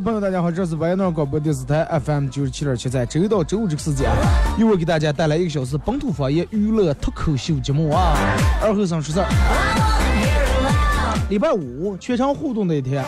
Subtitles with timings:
[0.00, 4.08] 朋友，大家好，这是白 north 广播电视台 FM 九十七点七，在周一到周五这个时间，
[4.56, 8.14] 一会给大家带来一个小时本土方言娱乐脱口秀节目啊。
[8.62, 9.26] 二后生出事儿，
[11.28, 13.04] 礼拜五全场互动那一天，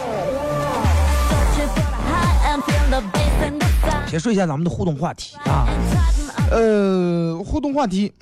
[4.08, 5.68] 先说一下咱们的互动话题啊。
[6.50, 8.12] 呃，互动话题，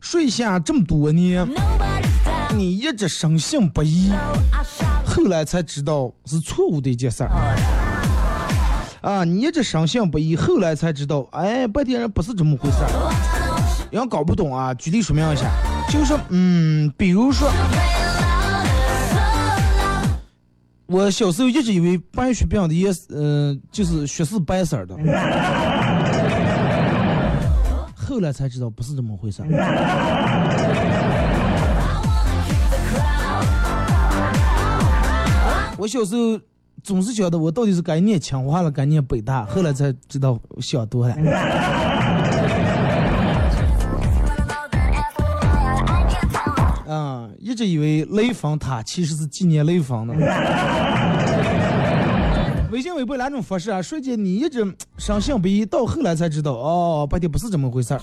[0.00, 1.48] 睡下这么多年，
[2.56, 4.10] 你一直深信不疑，
[5.06, 7.30] 后来才知道是错误的一件事儿。
[9.04, 12.88] 啊，你一直深信不疑，后来才知道，哎，白天人不是这么回事儿。
[13.90, 15.44] 人搞不懂啊，举例说明一下，
[15.90, 17.50] 就是，嗯，比如说，
[20.86, 24.96] 我小时候一直以为白血病的也是，嗯、就是血是白色的，
[27.94, 29.48] 后来才知道不是这么回事儿。
[35.76, 36.40] 我小时候
[36.84, 41.16] 总是觉得我到底是该念清华了，该念北大，后来才知道想多了。
[46.86, 50.14] 啊、一直以为雷锋塔其实是纪念雷锋的。
[52.70, 54.62] 微信、微博两种方式啊，瞬间你一直
[54.98, 58.00] 深信不疑，到后来才知道，哦，白天不是这么回事儿。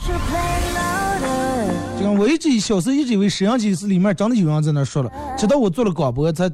[1.98, 6.50] 就像我一直小时候一直以为摄像机是里面真的有人在那说了，直到我做了广播才。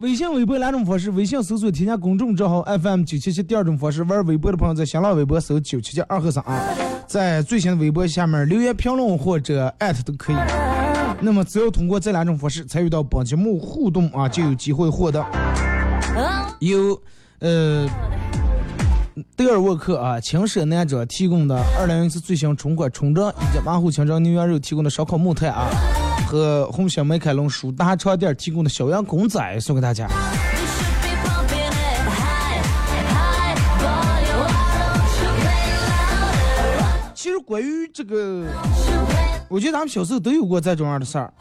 [0.00, 6.58] 微信、微博两种方式，微信搜索添加公众账号 FM 九七七，第二种方式玩微博的朋友在新浪微博搜九七七二和三啊，
[7.06, 10.36] 在最新的微博下面留言评论或者艾特都可以。
[11.20, 15.22] 那么只要通过这两种方式参与到本节目互动啊，就有机会获得。
[16.60, 16.98] 由
[17.40, 17.86] 呃
[19.36, 25.68] 德尔沃克啊轻奢男者提供的二零一四最新春款春装以及马虎清蒸牛羊肉提供的烧烤木炭啊，
[26.26, 30.06] 和红星美凯龙舒达床垫提供的小羊公仔送给大家。
[37.14, 38.46] 其实关于这个，
[39.48, 41.32] 我觉得咱们小时候都有过这种样的事儿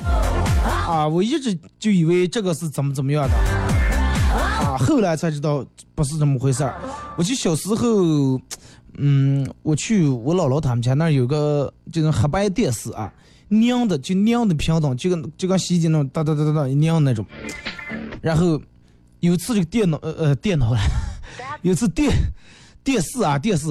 [0.86, 3.36] 啊，我一直就以为这个是怎么怎么样的
[4.36, 6.76] 啊，后来才知道不是这么回事儿。
[7.16, 8.42] 我记得小时候，
[8.98, 13.12] 嗯，我去我姥姥他们家那儿有个这种黑白电视啊，
[13.50, 17.26] 亮的就亮的平等，就跟就跟洗衣机那种哒哒哒哒哒一亮那种。
[18.22, 18.62] 然后
[19.20, 20.80] 有一次这个电脑呃呃电脑 了，
[21.62, 22.12] 有一次电
[22.84, 23.68] 电视啊电视。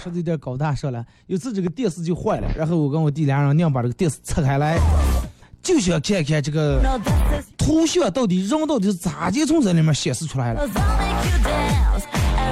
[0.00, 1.04] 说的有点高大上了。
[1.26, 4.78] 有次这个电视就坏了，然后我跟我弟俩人娘把这个电视拆开来，
[5.60, 6.80] 就想看看这个
[7.56, 10.68] 图像到底人到底是咋就从这里面显示出来了。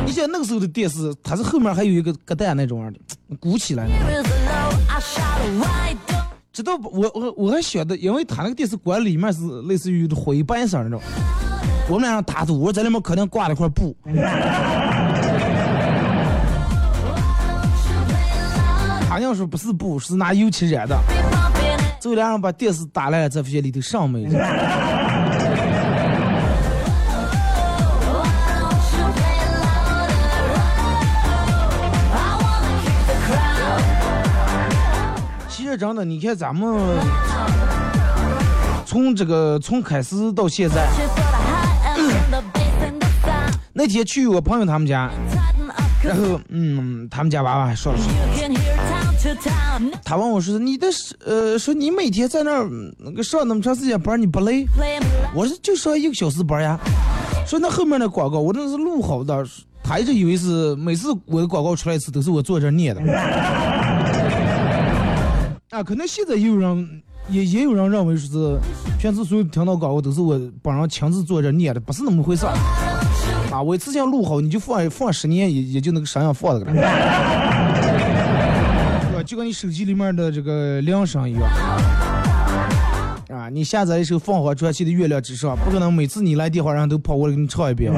[0.06, 3.00] 你想那个时候的电视，它是后面还有一个疙瘩那种样的，
[3.40, 3.90] 鼓起来的。
[3.90, 4.70] here is low.
[4.88, 6.22] I shout, why don't
[6.52, 11.02] 直到我我我还晓得，因为他那个电视管里面是类似于灰白色那种。
[11.88, 13.96] 我们俩人打赌，我在里面肯定挂了一块布，
[19.08, 20.96] 好像说不是布，是拿油漆染的。
[22.00, 24.95] 最后两人把电视打烂了，才发现里头上没了。
[35.76, 36.74] 真的，你看咱们
[38.86, 40.88] 从这个从开始到现在，
[43.72, 45.10] 那天去我朋友他们家，
[46.02, 48.06] 然后嗯，他们家娃娃还说了说，
[50.04, 50.86] 他问我说你的
[51.24, 52.68] 呃说你每天在那儿
[52.98, 54.66] 那个上那么长时间班，你不累？
[55.34, 56.78] 我说就上一个小时班呀。
[57.46, 59.46] 说那后面的广告我那是录好的，
[59.82, 63.02] 他一直以为是每次我的广告出来一次都是我坐这念的。
[65.76, 68.58] 啊，可能现在也有人也也有人认为说是
[68.98, 72.46] 平时所有听到广告都是我帮人亲自坐着念的，不是那么回事。
[73.52, 76.72] 啊，我一次性录好，你就放放十年也也就那个声音放那个了。
[79.10, 79.22] 对吧？
[79.22, 81.42] 就跟你手机里面的这个铃声一样。
[83.28, 87.92] 啊，你下载一首凤凰传奇的《月亮之上》，不可能每次你来电话，人都跑过来给你唱一遍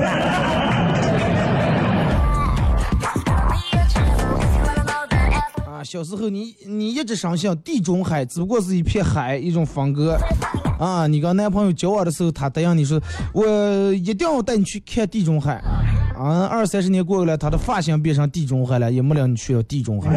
[5.79, 10.19] 啊，小时候你你一直相信地中海只不过是一片海，一种风格。
[10.77, 13.01] 啊，你跟男朋友交往的时候，他答应你说，
[13.33, 13.47] 我
[13.93, 15.63] 一定要带你去看地中海。
[16.19, 20.11] 啊，二三十年过去了，他的发型变成地中海了，也没领你去了地中海。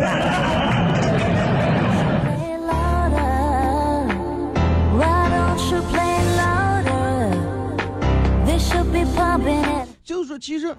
[10.03, 10.75] 就是说，其实?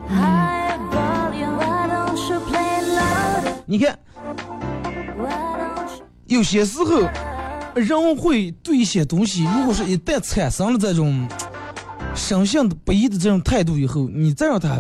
[3.65, 3.97] 你看?
[6.33, 7.03] 有些时候，
[7.75, 11.29] 人会对一些东西，如果是一旦产生了这种
[12.15, 14.79] 深信不疑的这种态度以后，你再让他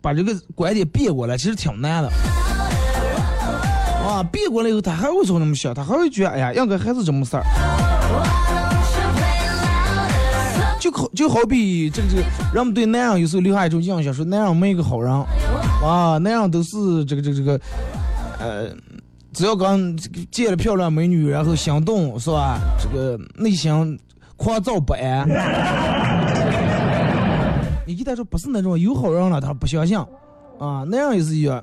[0.00, 2.08] 把这个观点变过来，其实挺难的。
[4.02, 7.44] 啊，变过来以后，他还会做那么想，他还会觉得，哎呀，应该还是这么事儿。
[10.80, 12.22] 就好就好比这个这个，
[12.54, 15.12] 人们对男人有时候留下一种印象，说男人没一个好人，
[15.84, 17.60] 啊，男人都是这个这个这个，
[18.38, 18.70] 呃，
[19.32, 19.96] 只要刚
[20.30, 22.58] 见了漂亮美女，然后心动是吧？
[22.80, 23.98] 这个内心
[24.36, 25.28] 狂躁不安。
[27.86, 29.98] 你给他说不是那种有好人了，他不相信，
[30.58, 31.62] 啊，那样也是一样，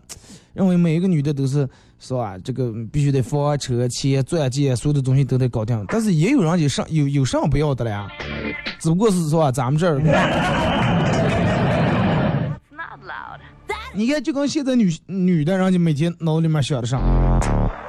[0.54, 1.68] 认为每一个女的都是
[2.00, 2.36] 是吧？
[2.44, 5.86] 这个必须得房车钱钻戒，所有的东西都得搞定。
[5.88, 8.08] 但是也有人就上有有上不要的了呀，
[8.80, 10.02] 只不过是说咱们这儿，
[13.96, 17.02] 你看就跟现在女女的，人家每天脑里面想的上，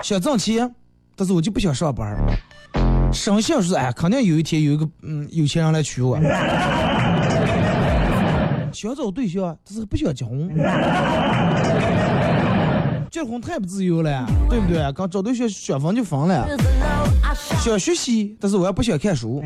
[0.02, 0.74] 想挣钱，
[1.16, 2.18] 但是我就不想上班儿，
[3.12, 6.18] 生性是哎，肯定有一天有一个嗯有钱人来娶我。
[8.72, 10.48] 想找对象，但是不想结婚。
[13.10, 14.92] 结婚太不自由了，对不对？
[14.92, 16.46] 刚找对象想分就分了。
[17.60, 19.42] 想学习，但是我也不想看书。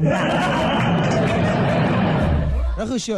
[2.76, 3.16] 然后想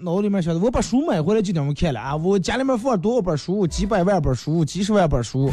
[0.00, 2.14] 脑里面想的，我把书买回来就等我看了啊！
[2.14, 5.50] 我家里面放多少本书，几百万本书，几十万本书，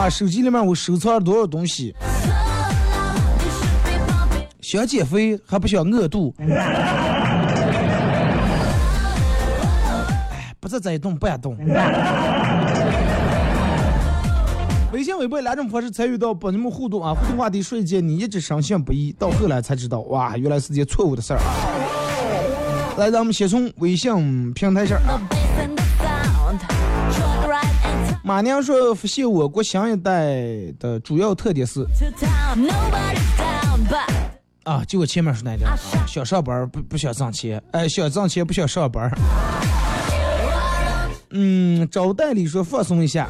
[0.00, 1.94] 啊，手机里面我收藏了多少东西。
[4.62, 6.34] 想减肥还不想饿肚。
[6.38, 7.36] 哎，
[10.58, 11.54] 不是这一动不动。
[14.90, 17.12] 微信、微博两种方式参与到帮你们互动啊！
[17.12, 22.96] 互动话题瞬间你一直深信不疑，到后来才知道，哇，原来是件错误的事儿啊！
[22.96, 24.98] 来，咱们先从微信平台上。
[28.22, 30.36] 马娘说，发现我国新一代
[30.78, 32.68] 的主要特点是 to town.
[32.68, 34.06] Nobody's down, but
[34.64, 35.74] 啊，就我前面说那点，啊
[36.06, 39.10] 想上班不不想挣钱，哎，想挣钱不想上班。
[41.32, 43.26] 嗯，找代理说放松一下，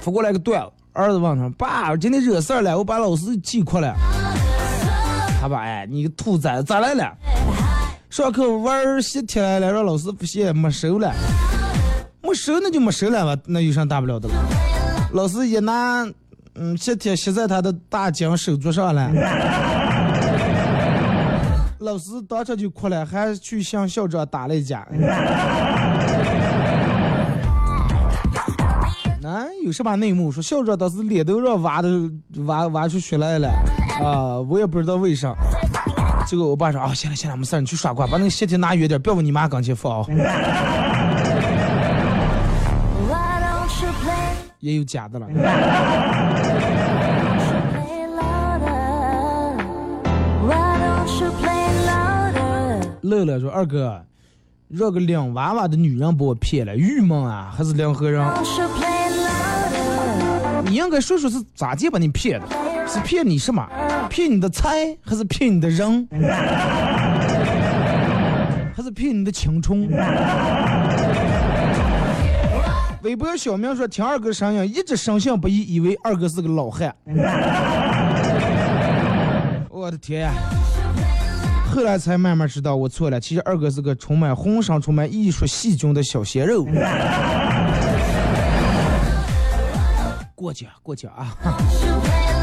[0.00, 3.92] 发过来个段子，儿子问他爸，今天惹事儿了，我把老师气哭了。
[5.40, 7.12] 他爸，哎，你个兔崽子咋来了？
[8.08, 11.12] 上课玩儿习题来了，让老师发现没收了，
[12.28, 14.34] 没收那就没收了吧，那有啥大不了的了？
[15.14, 16.06] 老师一拿，
[16.56, 19.10] 嗯，习题写在他的大奖手桌上了。
[21.80, 24.86] 老师当场就哭了，还去向校长打了一架。
[29.22, 30.30] 那、有什么内幕？
[30.30, 31.88] 说校长当时脸都让挖的
[32.44, 33.48] 挖挖出血来了
[34.04, 34.36] 啊！
[34.50, 35.34] 我也不知道为啥。
[36.26, 40.06] 结果我爸说啊，行了行了，没事，你去耍瓜，把那个鞋贴拿远点，别往你妈跟前放啊。
[44.60, 45.26] 也有假的了。
[53.00, 54.04] 乐乐说：“二哥，
[54.68, 57.54] 让个领娃娃的女人把我骗了，郁闷啊！
[57.56, 58.22] 还是两个人?
[60.66, 62.46] 你应该说说是咋地把你骗的？
[62.86, 63.66] 是骗你什么？
[64.10, 66.06] 骗你的财，还是骗你的人？
[68.76, 69.88] 还是骗你的青春？”
[73.08, 76.94] 微博小明说：“听二哥声音，一直深信不疑，以为二哥是个老汉。
[79.70, 80.30] ”我的天呀！
[81.74, 86.66] 后来才慢慢知道我错了，其实二哥是个充满浑身充满艺术细菌的小鲜肉。
[90.34, 91.34] 过奖过奖啊！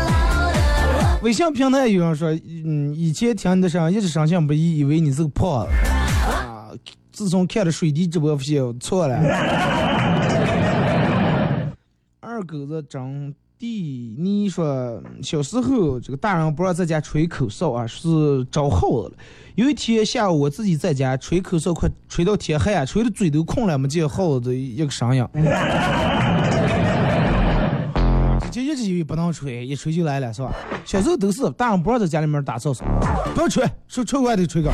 [1.21, 2.31] 微信平台有人说，
[2.65, 5.71] 嗯，以前听你的声音一直深信不疑，以为你是个胖子
[6.27, 6.71] 啊。
[7.11, 9.15] 自从看了水滴直播，发现我错了。
[12.35, 19.13] 二狗子长地，你说小时候这个大人不让在家吹口哨啊，是招耗子了。
[19.55, 25.25] 有一天下午，我自己在家吹口哨，快吹到天黑啊，吹的嘴都空了，没见耗子一个声音。
[28.51, 30.53] 就一直以为不能吹，一吹就来了，是吧？
[30.83, 32.83] 小时候都是大人不让在家里面打哨哨，
[33.33, 34.69] 不要吹，说吹外头吹个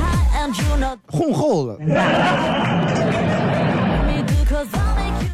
[1.05, 1.77] 哄耗子。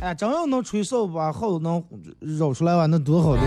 [0.08, 1.84] 哎，真要能吹哨把耗子能
[2.22, 3.42] 绕出来哇，那多好的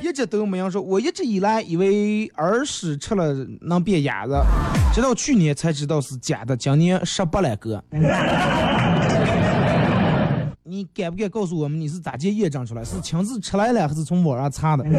[0.00, 4.42] 一直都没人说，我一直以来以为耳屎吃了能变哑子，
[4.94, 7.84] 直到去年才知道是假的，今年十八了哥。
[10.64, 12.82] 你敢不敢告诉我们你是咋接验证出来？
[12.82, 14.84] 是亲自吃来了，还是从网上查的？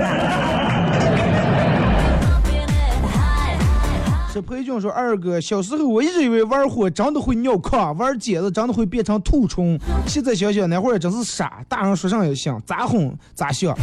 [4.33, 9.77] 这裴军说，二哥，小时候我一直以为玩火真的会尿炕，玩剪子真的会变成兔虫。
[10.07, 13.75] 现在想想那会儿真是傻，大人说啥也信，咋哄咋笑。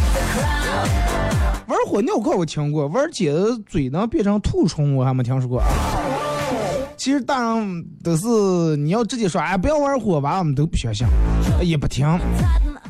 [1.66, 5.62] 玩火尿炕我听过，玩剪子嘴能变成兔虫我还没听说过。
[6.96, 8.26] 其实大人都是
[8.78, 11.06] 你要直接说，哎，不要玩火，娃娃们都不相信，
[11.62, 12.06] 也不听，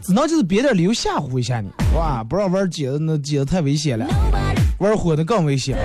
[0.01, 1.69] 只能就是别点理由吓唬一下你。
[1.97, 4.07] 哇，不让玩剪子，那剪子太危险了，
[4.79, 5.77] 玩火的更危险。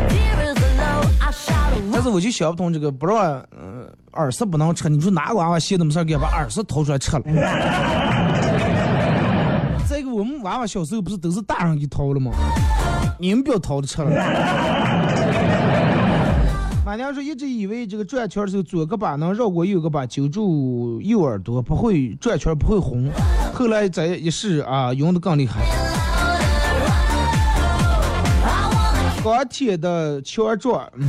[2.03, 7.23] 是我就想不通这个不让，嗯，耳屎不能吃，你说哪个娃娃闲的没事给把耳屎掏出来吃了？
[9.87, 12.31] 再一个，我们娃娃小时候不是都是大人给掏了吗？
[13.19, 14.09] 你们不要掏着吃了。
[16.85, 23.09] 马 娘说一直以为这个转圈的时候左个把能绕过右个把，揪住右耳朵，不会转圈不会红。
[23.53, 25.61] 后来再一试啊，用的更厉害。
[29.23, 31.07] 钢铁的球状，嗯，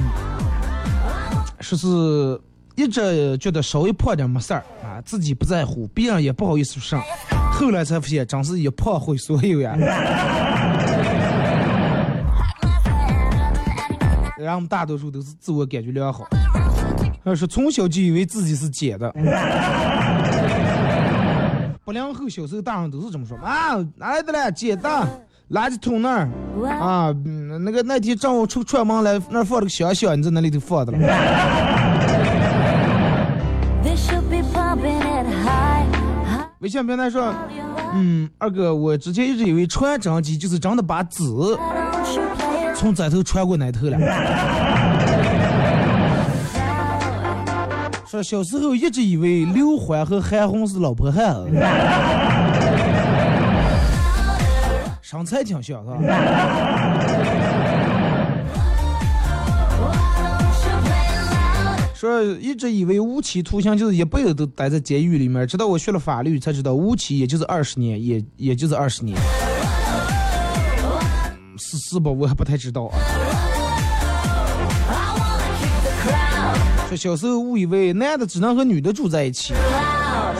[1.65, 2.41] 说是
[2.77, 7.01] 一直觉得稍微胖点没事儿啊，自己不在乎，别人也不好意思说。
[7.53, 9.75] 后来才发现，真是一胖毁所有呀。
[14.39, 16.29] 然后大多数都是自我感觉良好，
[17.25, 19.11] 呃，是从小就以为自己是姐的。
[21.85, 24.51] 八零后小时候大人都是这么说啊，哪来的了？
[24.51, 24.89] 姐的，
[25.51, 26.29] 垃圾桶那儿
[26.69, 30.99] 啊，嗯那个那天中午出串门来，那儿放了个香香，你在那里头放的了。
[36.61, 37.35] 微信平台说，
[37.93, 41.23] 嗯，二哥，我之前一直以为传真机就是真的把纸
[42.75, 43.99] 从这头传过那头了。
[48.07, 51.51] 说小时候一直以为刘欢和韩红是老婆汉子，
[55.03, 55.99] 身材挺像是吧？
[62.05, 69.19] 说一直以为无期徒刑就是一辈子都待在监狱里面，直到我学了法律才知道，无期也就是二十年，也也就是二十年。
[71.57, 72.11] 是是吧？
[72.11, 72.99] 我还不太知道啊。
[76.89, 79.55] 说小时候误以为男的只能和女的住在一起，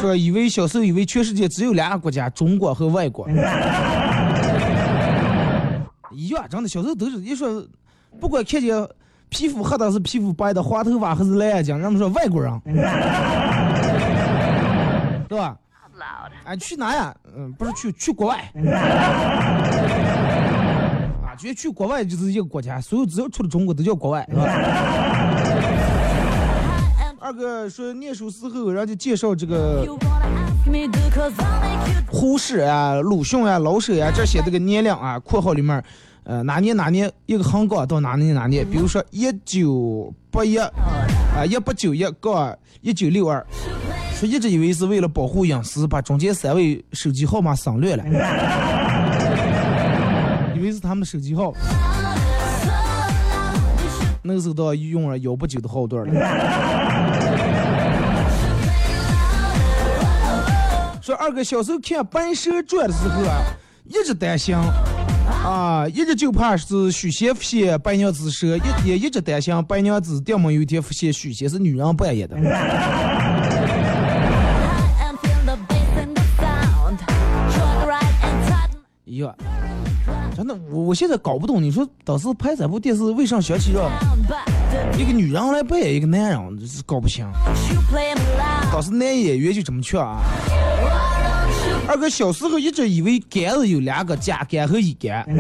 [0.01, 3.27] 说以为小时候以为全世界只有两个国家，中国和外国。
[6.13, 7.67] 一样，真的，小时候都是一说，
[8.21, 8.77] 不管看见
[9.29, 12.61] 皮肤黑的是皮肤白的，黄头发还是蓝眼睛，人们说外国人，
[15.29, 15.57] 对吧.
[16.45, 17.15] 哎，去哪呀？
[17.37, 18.37] 嗯，不是去去国外。
[21.25, 24.45] 啊，觉得去国外就是一个国家，所有只要出了中国都叫国外，是吧？
[27.21, 29.87] 二哥说念书时候，人家介绍这个
[32.11, 35.83] 护士啊、鲁迅啊、老舍呀、这些这个年龄啊，括号里面，
[36.25, 40.71] 呃，哪年哪年一个横杠到哪年哪年，比如说一九八一啊，
[41.47, 43.47] 一八九一杠一九六二，
[44.15, 48.03] 说一直以为是为了保护隐私，把中间三位手机号码省略了，
[50.57, 51.53] 以为是他们手机号，
[54.23, 56.15] 那个时候都用了幺八九的号段了。
[61.03, 63.43] 说二哥小时候看《白蛇传》的时候啊，
[63.85, 64.57] 一直担心
[65.27, 72.37] 啊，一直就怕是许仙发现白娘子蛇，一也一直担心白娘子定么有一天发现许仙是女人扮演的。
[72.37, 72.45] and
[75.23, 76.99] feel the bass and the sound.
[77.53, 78.71] Drag right and tight
[79.07, 79.35] 呀，
[80.37, 83.91] 真的，我我现在搞不懂，你说当时拍这部电视为啥想起让
[84.99, 87.27] 一个女人来扮演一个男人，这是搞不清。
[88.73, 90.21] 当时男演员就这么缺啊。
[91.87, 95.25] 二哥小时候一直以为杆子有两个，甲杆和乙杆，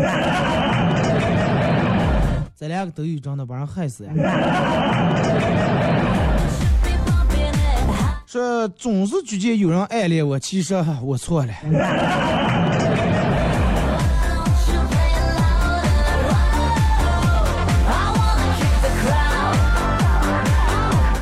[2.56, 4.12] 这两个都有，真的把人害死呀。
[8.26, 11.52] 说总是觉得有人暗恋我，其实我错了。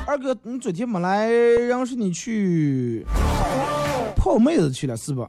[0.06, 1.30] 二哥，你昨天没来，
[1.68, 3.06] 然后是你去
[4.22, 5.28] 泡妹子去了是吧？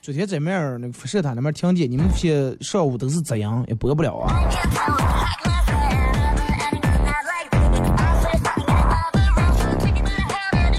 [0.00, 4.48] 昨天在面儿那个辐射塔那边听见你们些上午都是这样，也播不了啊。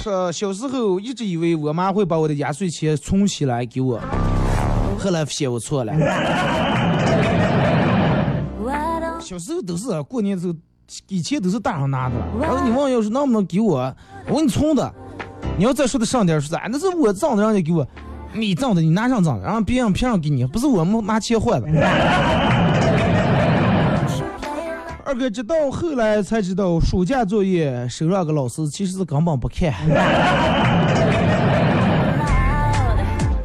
[0.01, 3.99] 说小时候一直以为我妈会把我的压岁钱存起来给我，
[4.97, 5.91] 后来发现我错了。
[9.19, 10.53] 小时候都是过年时候
[11.05, 13.93] 给钱都是大人拿的，然后你问要是能不能给我，
[14.29, 14.93] 我给你存的。
[15.57, 16.67] 你要再说的上点说啥？
[16.69, 17.87] 那是我挣的，让你给我，
[18.33, 20.45] 你挣的你拿上挣的，然后别人凭啥给你？
[20.45, 21.67] 不是我们拿钱换的。
[25.05, 29.71] 二哥直到后来才知道，暑假作业收让个老师其实是根本不看，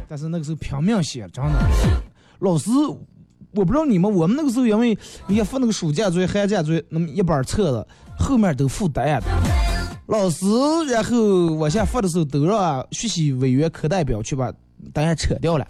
[0.09, 1.53] 但是那个时候拼命写，真的。
[2.39, 2.71] 老师，
[3.53, 7.87] 我不知道你们，我们那个时候因为你看发那个暑假作业、寒假作业，那么一本册子
[8.17, 9.27] 后面都附答案的。
[10.11, 10.45] 老师，
[10.89, 14.51] 然后往下发的时候都让学习委员、课代表去把
[14.91, 15.65] 答案扯掉了，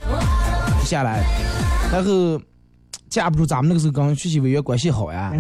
[0.84, 1.24] 下来，
[1.94, 2.42] 然后
[3.08, 5.32] 架不住咱们那个时候跟学习委员关系好呀。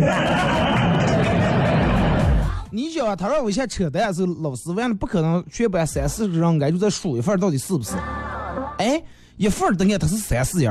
[2.71, 7.95] 你想，他让我一下扯答案的时候，老师完了不可能全班三四个人挨就再数一份到底是不是？
[8.77, 9.01] 哎，
[9.35, 10.69] 一份儿等于他是三四页，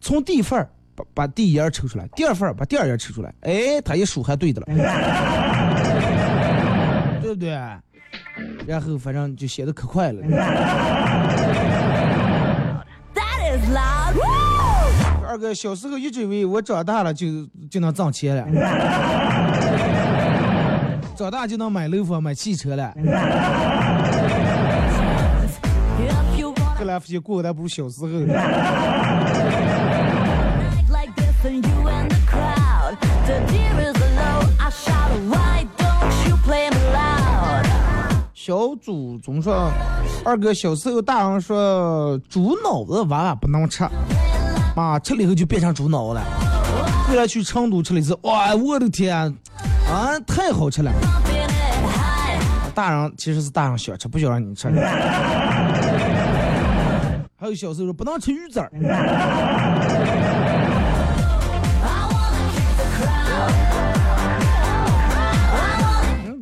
[0.00, 0.64] 从第一份
[0.94, 4.66] 把把第一页抽出来，第二份把第二页抽出来，哎，他一数还对的了，
[7.36, 7.50] 对不对？
[8.66, 10.22] 然后反正就写的可快了。
[15.26, 17.26] 二哥小时候一直以为我长大了就
[17.70, 18.46] 就能挣钱了，
[21.16, 22.94] 长大就能买楼房、买汽车了。
[26.76, 28.08] 后来发现过得还不如小时候。
[31.44, 35.18] You and the crowd, the deer is low, shot a
[38.46, 39.72] 小祖总说，
[40.22, 43.84] 二哥小时候大人说猪脑子娃娃不能吃，
[44.76, 46.22] 啊吃了以后就变成猪脑了。
[47.08, 49.16] 后来去成都吃了一次，哇，我的天，
[49.90, 50.92] 啊，太好吃了。
[52.74, 54.68] 大人其实是大人想吃，不想让你吃。
[57.40, 58.70] 还有小时候不能吃鱼籽儿，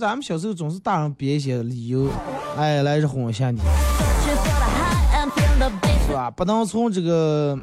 [0.02, 2.08] 咱们小时候总是大人编一些理由，
[2.56, 3.60] 哎，来哄一下你，
[6.08, 6.28] 是吧？
[6.28, 7.56] 不能从这个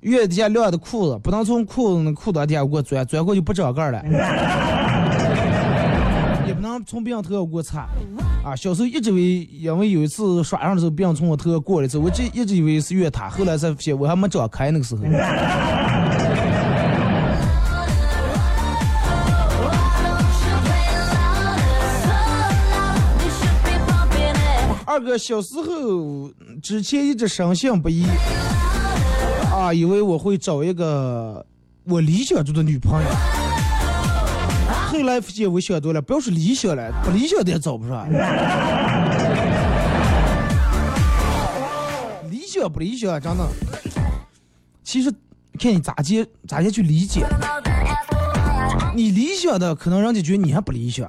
[0.00, 4.02] 月底下晾的裤子，不能从裤子那裤裆底下给我钻，钻过就不长个了。
[6.48, 7.86] 也不能从别人头上给我擦。
[8.44, 15.04] 啊，小时候一直为，因为有一次耍上的时候，别人从我头上过了一次，我这一直以为是月塌，后来才发现我还没长开那个时候。
[24.90, 26.28] 二哥小时候
[26.60, 28.04] 之前一直深信不疑，
[29.52, 31.46] 啊，以为我会找一个
[31.84, 33.08] 我理想中的女朋友。
[34.88, 38.04] 后来发现我想多了，不要说理想了，不理想的也找不上。
[42.28, 43.46] 理想不理想，真的，
[44.82, 45.14] 其实
[45.56, 47.24] 看你咋接咋接去理解。
[48.92, 51.06] 你理想的，可能人家觉得你还不理想，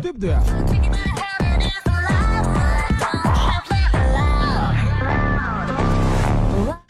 [0.00, 0.36] 对不对？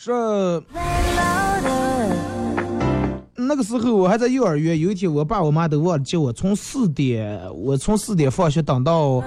[0.06, 0.62] 说
[3.34, 9.20] 那个时候我还在幼儿园，有一天我爸我妈都忘了叫我从四点，我从四点放学等到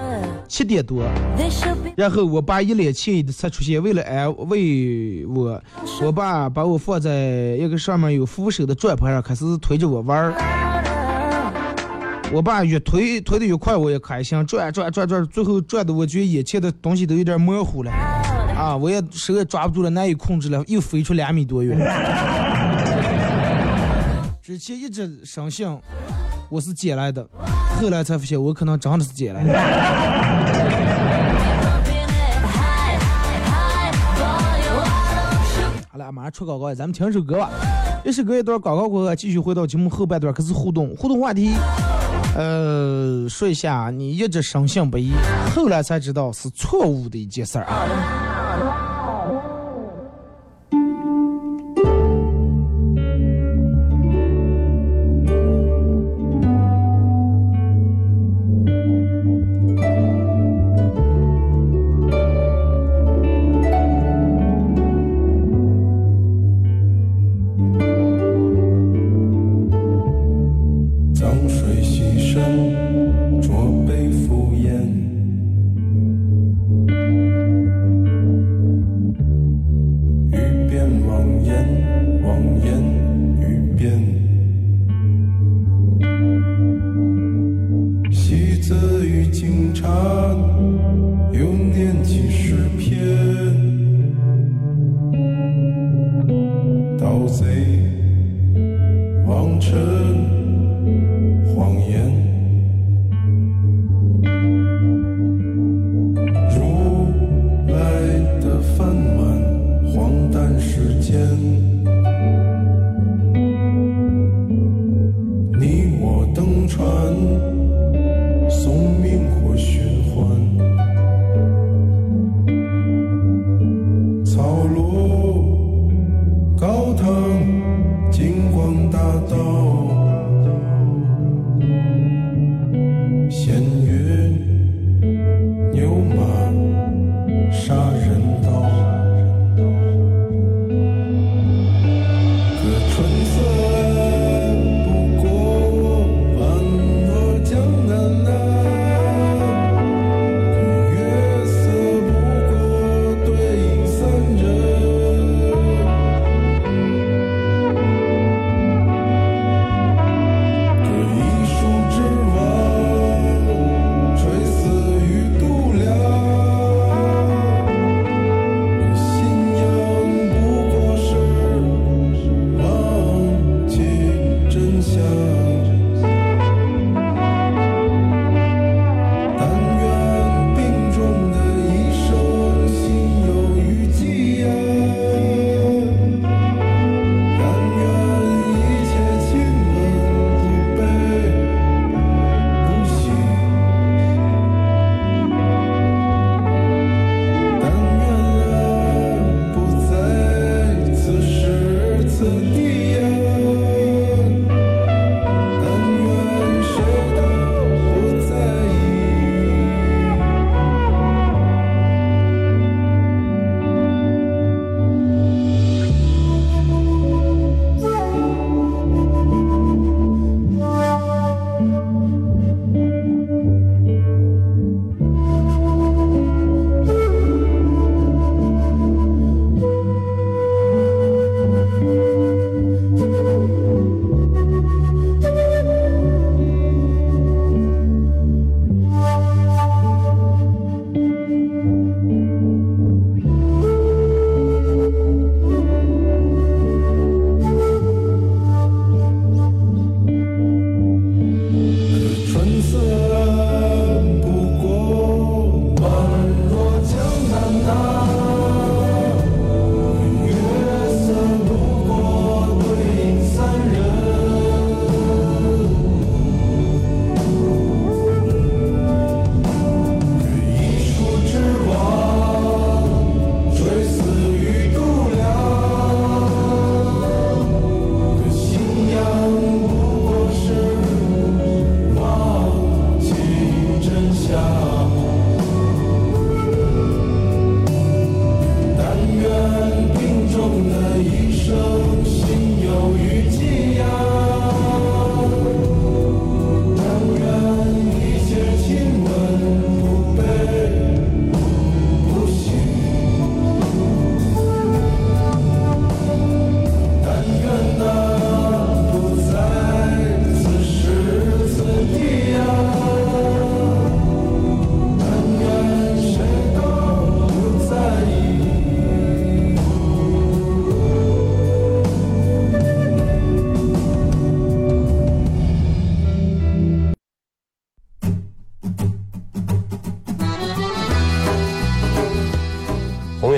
[0.48, 1.02] 七点多，
[1.94, 5.62] 然后我爸一脸歉意的才出现，为了安慰我，
[6.02, 7.12] 我爸把我放在
[7.60, 10.32] 一个上面有扶手的转盘上，开始推着我玩儿。
[12.32, 17.92] 我爸越推推的越快，我也开心，转转转转，最后转的我觉得眼前的东西都有点模糊了，
[18.60, 21.78] 啊我也实在抓不住了难以控制了又飞出两米多远。
[24.42, 25.66] 之前一直相信
[26.50, 27.26] 我是捡来的
[27.80, 29.58] 后来才发现我可能真的是捡来的。
[35.88, 37.48] 好了马上出广告咱们听首歌吧。
[38.04, 41.52] 也是隔一段广告过后继续回到节目后半段开始互动互动话题。
[42.36, 45.10] 呃，说一下，你一直深信不疑，
[45.54, 48.89] 后来才知道是错误的一件事儿啊。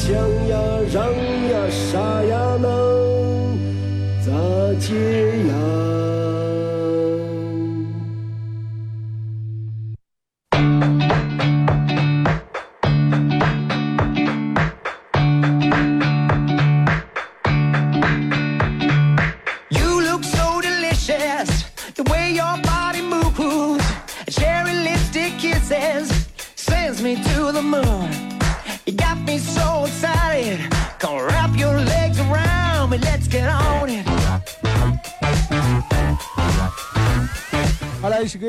[0.00, 0.16] 想
[0.48, 0.56] 呀
[0.90, 3.58] 让呀啥呀能
[4.24, 4.32] 咋
[4.80, 4.94] 接
[5.46, 6.09] 呀？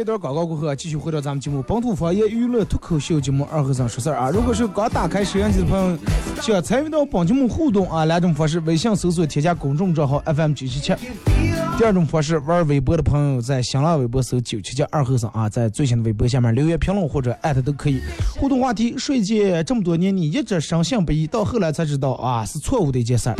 [0.01, 4.31] 一段广告过后啊，继续回到咱们节目本土方言娱乐脱口秀节目二和尚说事儿啊。
[4.31, 5.97] 如果是刚打开摄像机的朋友，
[6.41, 10.95] 想参与到本节目互动啊，两种方式：微信搜索添加公众账号 FM 九七七；
[11.77, 18.01] 第二种方式，玩微博的朋友在新浪微博搜九七七二和尚啊，在最新的微博下面留言评论或者艾特都可以。
[18.35, 23.35] 互动话题：睡姐这么多年，你一直深信不疑，到后来才知道啊是错误的一件事儿。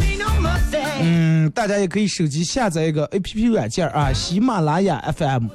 [1.02, 5.48] 嗯，大家也可以手机下载一个 A P P 软件啊，喜马拉雅 F M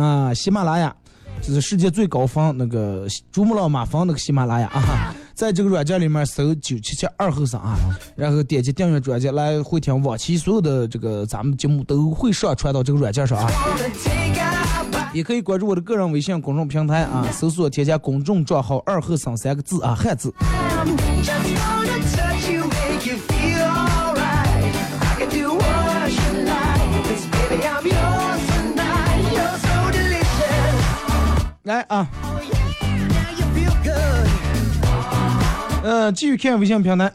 [0.00, 0.94] 啊，喜马拉雅
[1.42, 7.76] 就是世界最高峰那个珠穆朗玛峰那个喜马拉雅啊，在这个软件里面搜九七七二后生啊，
[8.16, 13.50] 然后点击订阅专辑来回听往期所有的这个咱们节目都会上传到这个软件上啊。
[15.12, 20.32] 也可以关注我的个人微信公众平台啊，搜索添加公众账号“二后生”三个字啊，汉字。
[31.70, 32.32] 来啊，Oh.
[35.84, 37.12] 呃，继续看微信平台。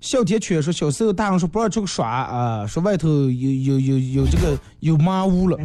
[0.00, 5.56] 小铁犬说，小时候大人说不让出去耍啊，说外头有有有有这个有麻屋了。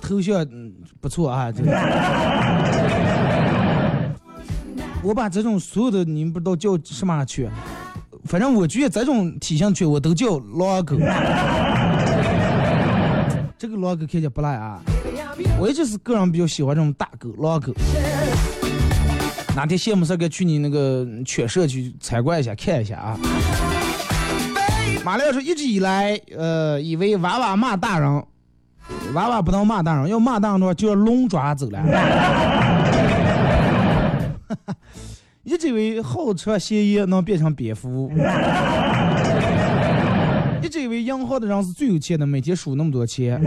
[0.00, 1.70] 头像嗯不错啊，这个。
[5.02, 7.50] 我把这种所有的你们不知道叫什么犬，
[8.24, 10.96] 反正我觉得这种体型犬我都叫狼狗。
[13.62, 14.80] 这个狼狗看起来不赖啊，
[15.56, 17.72] 我一直是个人比较喜欢这种大狗狼狗。
[19.54, 23.16] 哪天闲没事儿该去你那个犬舍去参观一下，看一下啊。
[25.04, 28.26] 马亮说，一直以来，呃，以为娃娃骂大人，
[29.14, 31.80] 娃娃不能骂大人，要骂大人的话就要龙爪走了。
[35.44, 38.10] 一直以为好吃咸盐能变成蝙蝠，
[41.02, 43.40] 银行的人是最有钱的，每天数那么多钱。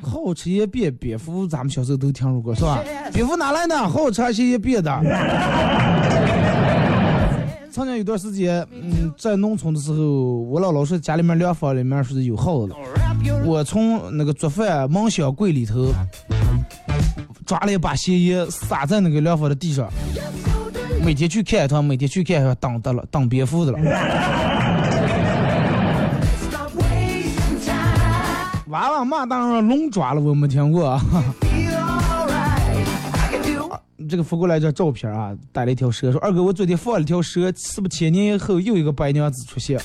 [0.00, 2.78] 好吃也变蝙蝠，咱们小时候都听说过是吧？
[3.12, 3.76] 蝙蝠哪来的？
[3.76, 4.90] 好吃些也变的。
[7.70, 12.76] 曾经有段时间，嗯，在农村的时候，我姥姥说家里面粮房里面是有耗子的。
[13.44, 15.92] 我从那个做饭梦想柜里头
[17.44, 19.90] 抓了一把咸盐，撒在那个粮房的地上，
[21.04, 23.78] 每天去看一趟，每天去看一趟，当得了，当蝙蝠的了。
[28.68, 31.02] 娃娃骂当然龙爪了，我没听过啊。
[34.08, 39.78] 这个发过来一张照片啊，带了一条蛇，说二哥，我昨天放了一条蛇，是不是千年以后又一个白娘子出现.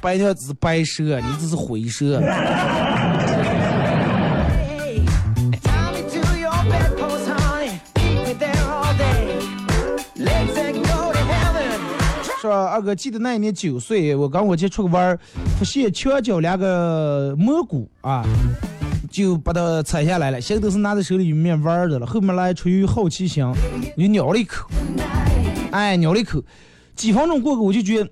[0.00, 2.20] 白娘子白蛇，你这是灰蛇。
[12.52, 15.18] 说二哥，记得那一年九岁，我跟我姐出去玩儿，
[15.58, 18.22] 发现墙角两个蘑菇啊，
[19.10, 22.06] 就把它采下来了，现在都是拿在手里面玩儿的了。
[22.06, 23.42] 后面来出于好奇心，
[23.96, 24.68] 就咬了一口，
[25.70, 26.42] 哎，咬了一口，
[26.94, 28.10] 几分钟过后，我就觉得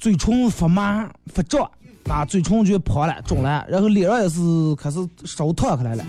[0.00, 1.70] 嘴唇发麻发胀。
[2.08, 4.40] 啊，嘴唇就破了、肿了，然后脸上也是
[4.76, 6.04] 开始烧烫开来了。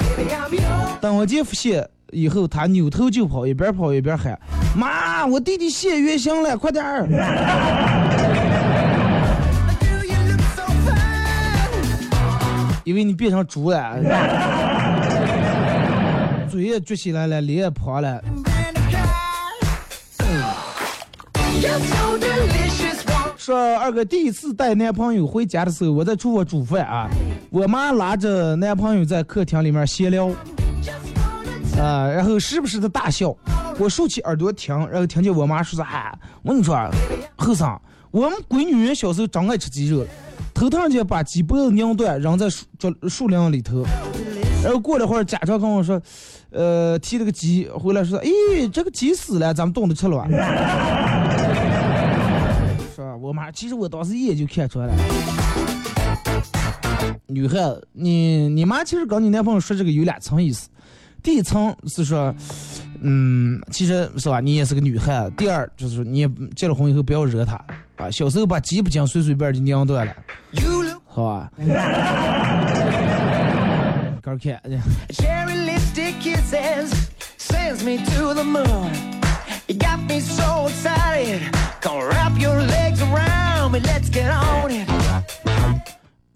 [0.99, 4.37] 等我姐发现以后，他扭头就跑，一边跑一边喊
[4.75, 7.07] ：“妈，我弟弟现原形了，快点儿！”
[12.83, 13.97] 因为你变成猪了，
[16.47, 18.21] 嘴也撅起来了，脸也胖了。
[23.37, 27.09] 说二哥第一次带男朋友回家的时候，我在厨房煮饭啊，
[27.49, 30.27] 我妈拉着男朋友在客厅里面闲聊，
[31.79, 33.35] 啊、然后时不时的大笑。
[33.77, 36.75] 我竖起耳朵听，然后听见我妈说啥，我跟你说，
[37.35, 37.77] 后生，
[38.09, 40.05] 我们闺女人小时候真爱吃鸡肉，
[40.53, 43.83] 头趟就把鸡脖子拧断扔在树这树林里头，
[44.63, 46.01] 然后过了会儿家长跟我说，
[46.51, 50.25] 呃，提了个鸡回来说，咦，这个鸡死了，咱们冻着吃了吧。
[52.95, 53.13] 是吧？
[53.17, 54.93] 我妈其实我当时一眼就看出来了。
[57.27, 57.57] 女孩，
[57.91, 60.69] 你你妈其实跟你男朋友说这个有两层意思。
[61.21, 62.33] 第一层是说，
[63.07, 65.33] 嗯，其实是吧，你也是个女孩子。
[65.37, 67.53] 第二就是说，你也结了婚以后不要惹她
[67.97, 68.09] 啊。
[68.09, 70.13] 小时候把鸡不讲随随便就拧断了，
[71.05, 71.51] 好吧？
[74.23, 74.59] 刚看.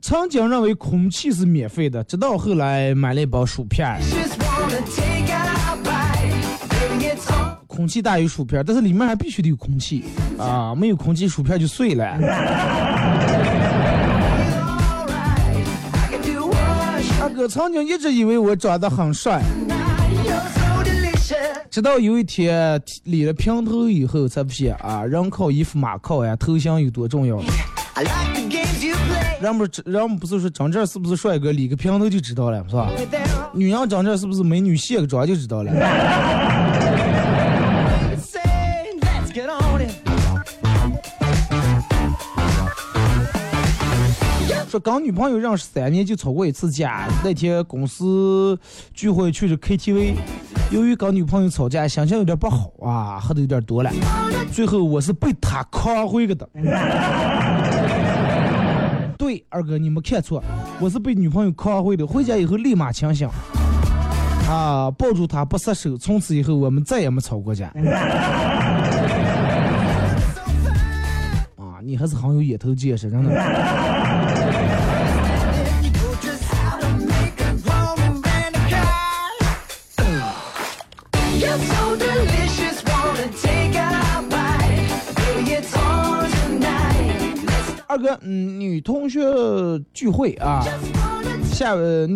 [0.02, 4.00] 曾经认为空气是免费的，直到后来买了一包薯片
[7.80, 10.04] 空气大于薯片，但是里面还必须得有空气
[10.38, 12.20] 啊，没有空气薯片就碎了。
[17.18, 19.42] 大哥曾经一直以为我长得很帅，
[21.72, 27.42] 直到有一天理了平头以后，才发现啊，人靠衣服马靠呀，头型有多重要。
[29.40, 32.90] 人们人们不是说长这是不是帅哥，理个平头就知道了，是吧？
[33.54, 35.72] 女人长这是不是美女，卸个妆就知道了。
[44.70, 48.56] 说跟女朋友认识三年就吵过一次架，那天公司
[48.94, 50.14] 聚会去的 KTV，
[50.70, 53.92] 由于跟女朋友吵架，心情有点不好啊，喝的有点多了，
[54.52, 56.48] 最后我是被他扛回去的。
[59.18, 60.44] 对，二哥你没看错，
[60.80, 63.28] 我是被女朋友扛回的，回家以后立马清醒，
[64.48, 67.74] 啊，抱住她不撒手，从此以后我们再也没吵过架。
[71.58, 73.32] 啊，你还是很有眼头见识，真的。
[87.92, 89.20] 二哥，嗯，女同学
[89.94, 90.64] 聚会啊，
[91.52, 92.08] 下呃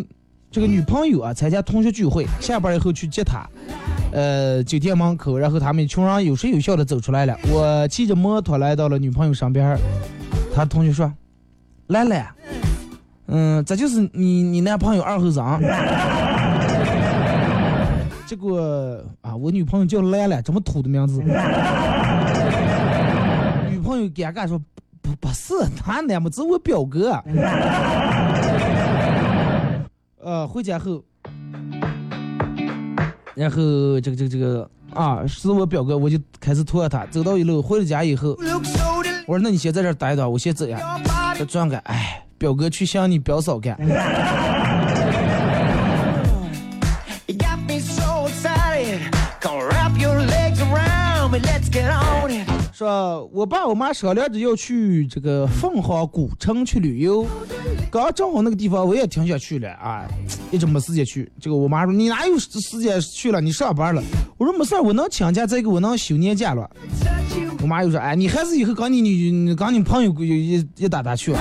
[0.51, 3.49] 这个女朋友啊参加同学聚会，下班以后去接她，
[4.11, 7.35] 呃，酒店门口，然后他们一群人有说有笑的走出来了。
[7.49, 9.75] 我骑着摩托来到了女朋友身边
[10.55, 11.11] 他，同学说
[11.93, 12.25] ：“来了，
[13.27, 15.45] 嗯，这就是你你男朋友二后生。
[18.25, 18.59] ”结果
[19.21, 21.21] 啊，我女朋友叫兰兰，这么土的名字。
[23.69, 24.59] 女朋友尴尬说
[25.03, 27.11] ：“不不是，他男不是我表哥。
[30.19, 31.03] ”呃，回家后，
[33.35, 38.35] 然后这个这个这个啊，是我表哥，我就开始拖着他，走到一楼，回了家以后，
[39.27, 40.79] 我说那你先在这儿待一待，我先走呀。
[41.43, 43.77] Your body 这转个，哎，表哥去向你表嫂干。
[52.83, 57.25] 说我爸我妈商量着要去这个凤凰古城去旅游，
[57.89, 60.05] 刚正好那个地方我也挺想去的啊，
[60.51, 61.31] 一直没时间去。
[61.39, 63.39] 这个我妈说你哪有时时间去了？
[63.39, 64.03] 你上班了。
[64.37, 66.69] 我说没事儿，我能请假，再一个我能休年假了。
[67.61, 71.33] 我妈又说，哎，你还是以后跟你女跟你朋友一一一打打去。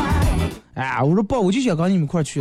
[0.75, 2.41] 哎，我说不，我就想跟你们一块儿去。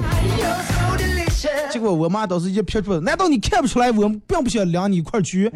[1.71, 5.49] 结果我妈当时一撇出来，难道你看不出来我并不想领你一块儿去？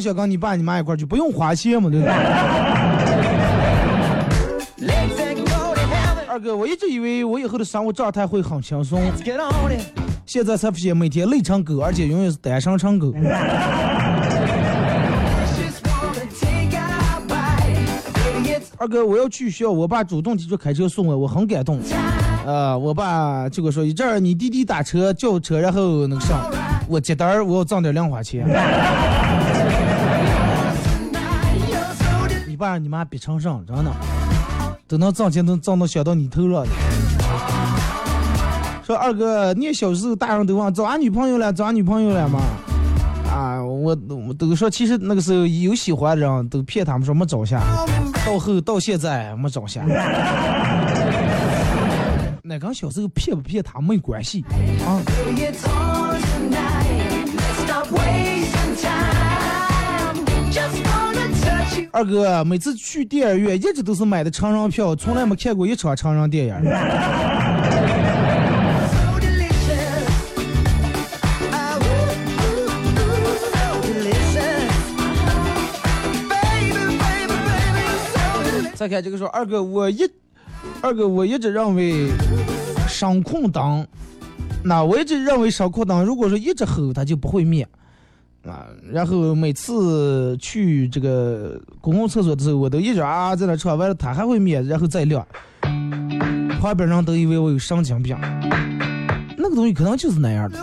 [0.00, 1.04] 想跟你爸你妈一块儿去？
[1.04, 2.14] 不用花钱嘛，对不对.
[6.28, 9.00] 二哥，我一直以为我以后的生活状态会很轻松.
[10.24, 13.12] 现在才发现每天累成狗，而且永远是单身成狗。
[18.76, 21.80] 二哥，我要去学校，我爸主动提出开车送我，我很感动。
[22.46, 26.48] 呃，我爸就跟我说，这儿你弟弟打车叫车，然后那个啥，
[26.86, 28.46] 我接单儿，我要挣点零花钱。
[32.58, 33.92] 爸你妈逼成上，真的，
[34.88, 36.66] 都能挣钱，能挣到想到你头上。
[38.84, 42.40] 说二哥，你小时候大人都问找俺女朋友了，找俺女朋友了吗？
[43.30, 47.62] 啊，我我都说，其实那个时候有喜欢的人都骗他们说没找下，
[48.26, 49.84] 到后到现在没找下。
[52.42, 54.44] 那跟小时候骗不骗他没关系
[54.84, 55.00] 啊。
[61.90, 66.54] 二哥，每次去电影院一直都是买的成人票，从来没看过一场成人电影。
[78.74, 80.08] 再看这个说，二哥我一，
[80.80, 82.08] 二哥我一直认为
[82.86, 83.84] 声控灯，
[84.62, 87.66] 那我一直认为声控灯，如果说一直吼，它就不会灭。
[88.48, 95.26] 啊，然后每次去这个公共厕所的时候，我都一直啊在那唱，完了它还会灭，然后再亮。
[96.60, 98.16] 旁边人都以为我有神经病，
[99.36, 100.58] 那个东西可能就是那样的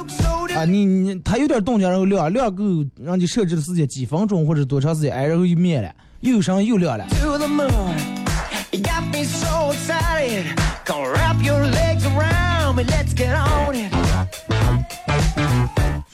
[0.55, 0.65] 啊。
[0.65, 2.63] 你你它有点动静，然后亮亮够，
[3.01, 7.05] 让你设置的时间几分钟或者多长时间，哎，然后又灭了，又有声又亮了。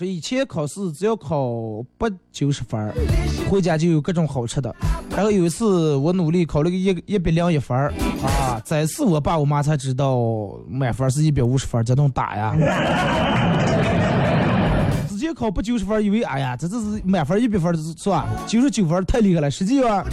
[0.02, 2.92] 说以前考试只要考八九十分儿，
[3.48, 4.76] 回家就有各种好吃的。
[5.12, 7.94] 然后有一次我努力考了个一一百零一分儿
[8.24, 10.20] 啊，这次我爸我妈才知道
[10.68, 12.56] 满分是一百五十分儿，这顿打呀。
[15.08, 18.28] 直接考不九十分，以为哎呀这这是满分一百分儿是吧？
[18.48, 20.04] 九十九分太厉害了，实际上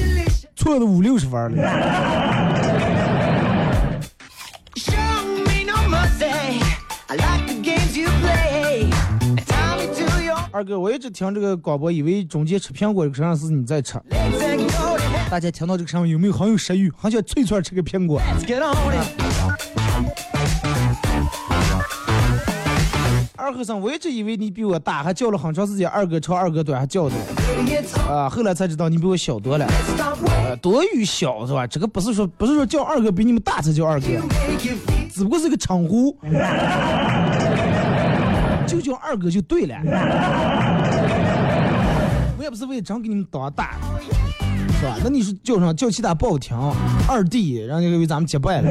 [0.55, 2.68] 错了五六十分儿了。
[10.51, 14.01] 二哥，我一直听这个广播，以为中间吃苹果这个声音是你在吃。
[15.31, 18.21] 大家听到这个声音有没有很有食欲，很想脆脆吃个苹果.
[23.37, 27.15] 二和尚，我一直以为你比我大，还叫了很长时间二哥长二哥短，还叫的.
[28.09, 28.29] 啊。
[28.29, 29.67] 后来才知道你比我小多了.
[30.27, 31.67] 呃，多与小是吧？
[31.67, 34.07] 这个不是说不是说叫二哥比你们大才叫二哥
[35.13, 36.17] 只不过是个称呼，
[38.69, 39.75] 就叫二哥就对了。
[42.37, 43.77] 我也不是为了真给你们当大，
[44.79, 44.97] 是吧？
[45.03, 46.57] 那你说叫上叫其他不好听，
[47.09, 48.71] 二弟，让你以为咱们结拜了。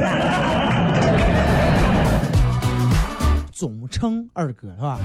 [3.52, 4.98] 总称二哥是吧？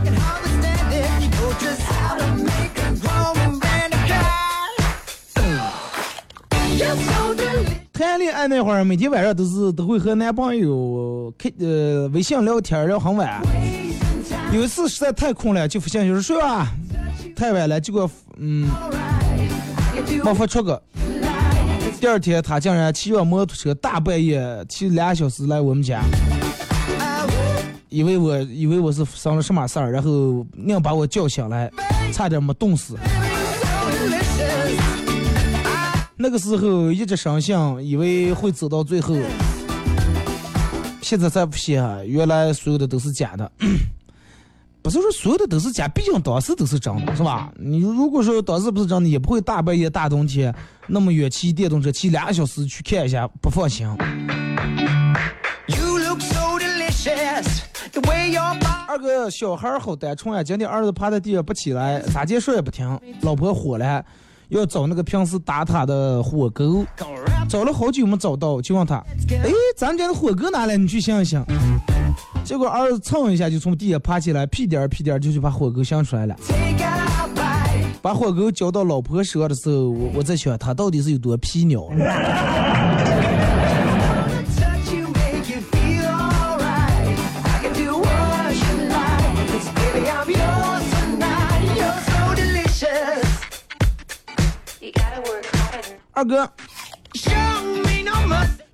[7.91, 13.41] 谈恋爱那会儿，每天晚上都是都会和男朋友开呃微信聊天聊很晚。
[14.53, 16.71] 有一次实在太困了，就发信息说睡吧，
[17.35, 18.69] 太晚了，结果嗯
[20.23, 20.81] 没发出个。
[21.99, 26.01] 第二天他竟然骑着摩托车大半夜骑俩小时来我们家，
[27.89, 31.71] 以为我以为我是生了什么事儿，然后硬把我叫醒来，
[32.11, 32.97] 差点没冻死。
[36.15, 39.15] 那个时候一直相信，以为会走到最后，
[41.01, 43.51] 现在才发现，原来所有的都是假的。
[44.83, 47.49] 不是说所有的都是假，毕竟当时都是真的，是吧？
[47.57, 50.53] 你如果说当时不是真的，也不会大半夜大冬天
[50.87, 53.87] 那么远骑电动车骑两个小时去看一下，不放心。
[58.85, 64.03] 二哥小孩儿好单纯呀，今天儿子趴在地上不起来，咋介说也不听，老婆火了，
[64.49, 66.85] 要找那个平时打他的火狗，
[67.47, 68.97] 找了好久没找到，就问他，
[69.31, 70.75] 哎，咱家的火狗哪来？
[70.75, 71.43] 你去想一想。
[72.43, 76.35] 结果儿子蹭一下就从地下爬起来，屁颠儿屁颠儿就去把火狗想出来了。
[78.01, 81.87] 把火狗交到老婆手上的时候，我我在想他到底是有多皮鸟。
[96.11, 96.47] 二哥.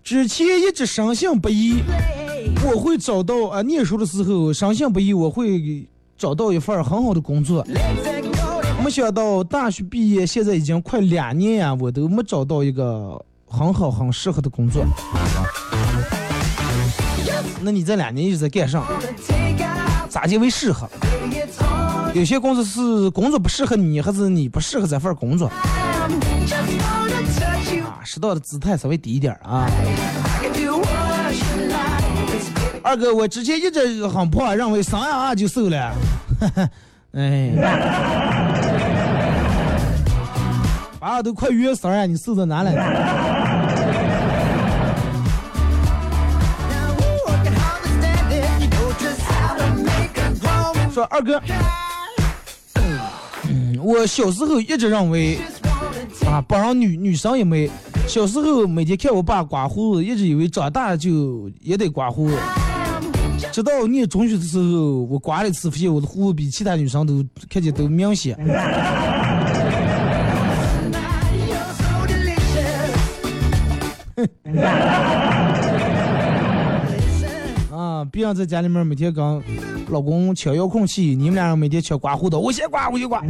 [0.03, 1.83] 之前一直深信不疑，
[2.65, 5.87] 我会找到啊，念书的时候深信不疑，我会
[6.17, 7.65] 找到一份很好的工作。
[8.83, 14.85] 没想到大学毕业，现在已经快两年呀，我都没找到一个很好很适合的工作。
[17.61, 18.83] 那你这两年一直在干啥？
[20.09, 20.87] 咋就为适合？
[22.13, 26.09] 有些公司是工作不适合你，还是你不适合这份工作啊？
[28.03, 29.69] 适当的姿态稍微低一点啊。
[32.89, 35.93] 二哥，我之前一直很胖，认为三二二就瘦了。
[37.13, 37.51] 哎，
[40.99, 42.71] 完了都快约三了，你瘦到哪了？
[50.91, 51.39] 说二哥，
[53.47, 55.37] 嗯，我小时候一直认为，
[56.25, 57.69] 啊，班上女女生也没。
[58.07, 62.35] 小时候每天看我爸刮胡子，一直以为长大就也得刮胡子。
[63.51, 68.37] 直到念中学的时候，我刮了一次，发现我的胡子比其他女生都看起来都明显。
[77.71, 79.41] 啊，别人在家里面每天跟
[79.89, 83.21] 老公抢遥控器，你们俩人每天抢刮胡刀，我先刮，我先刮。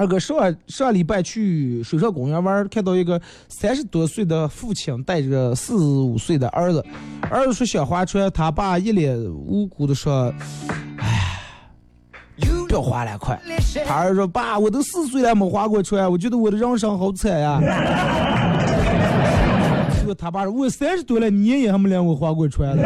[0.00, 3.20] 二哥上上礼拜去水上公园玩，看到一个
[3.50, 6.82] 三十多岁的父亲带着四五岁的儿子，
[7.28, 10.32] 儿子说想划船，他爸一脸无辜的说
[10.96, 11.38] ：“哎，
[12.66, 13.38] 不要划了，快！”
[13.84, 17.60] 他儿子说：“爸，我都四岁了没划过船，我觉得我的人生好惨呀。”
[20.00, 22.82] 结果他爸说：“我三十多了，你爷爷还没让我划过船呢。”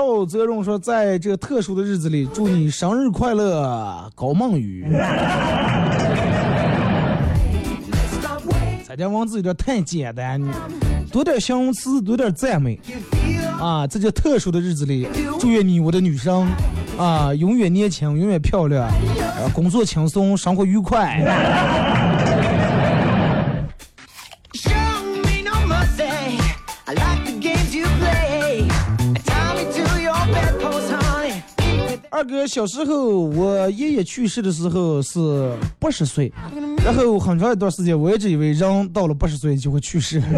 [0.00, 4.86] 赵泽荣说：“在这特殊的日子里，祝你生日快乐，高梦雨。
[8.88, 10.50] ”咱家王子有点太简单，你
[11.12, 12.80] 多点形容词，多点赞美
[13.60, 13.86] 啊！
[13.86, 15.06] 在这特殊的日子里，
[15.38, 16.48] 祝愿你我的女生
[16.96, 18.88] 啊，永远年轻，永远漂亮，
[19.36, 21.20] 呃工作轻松，生活愉快。
[32.20, 36.30] 二哥小时候，我爷爷去世的时候是八十岁，
[36.84, 40.20] 然后很长一段时间，我一直以为人到了八十岁就会去世，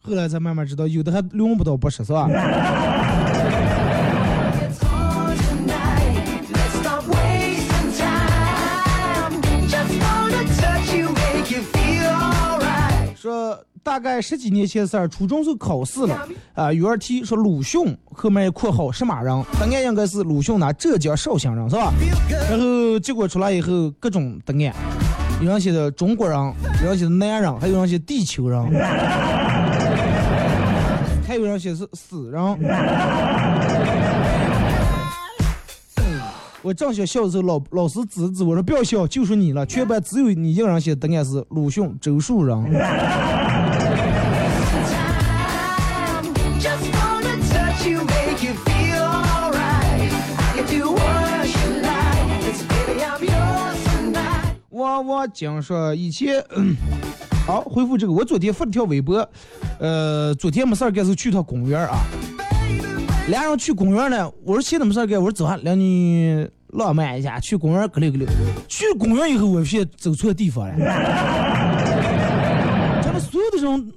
[0.00, 2.26] 后来才慢慢知道，有的还轮不到八十，是吧？
[13.58, 19.44] 说大概十几年前的事儿，初中时候考试了，啊、语文题说鲁迅后面括号什么人？
[19.58, 21.92] 答案应该是鲁迅呢，浙江绍兴人，是吧？
[22.50, 24.74] 然后结果出来以后，各种答案，
[25.40, 26.38] 有人写的中国人，
[26.82, 28.62] 有人写的男人，还有人写地球人，
[31.26, 32.58] 还有人写是死人。
[36.60, 42.62] 我正想笑的时候，老老师指指我说：“不要笑，就说你了。”全班只有你一个人写的答案是鲁迅、周树人。
[54.98, 55.06] Tonight.
[55.06, 56.44] 我讲说以前，
[57.46, 59.26] 好回复这个，我昨天发了条微博，
[59.78, 62.00] 呃，昨天没事儿干是去趟公园啊，
[63.28, 68.28] 俩人去公园呢，我说现在没事儿干，我说走啊，俩你浪漫一下，去公园溜溜溜。
[68.68, 70.74] 去公园以后，我发现走错地方了，
[73.02, 73.92] 真的所有的人，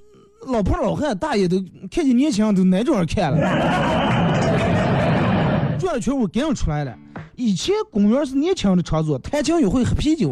[0.48, 1.58] 老婆老汉大爷都
[1.92, 3.38] 看见年轻人都哪种人看了，
[5.80, 6.96] 转了圈我赶紧出来了。
[7.42, 10.32] 以前公园是年轻人的场所，弹琴也会喝啤酒，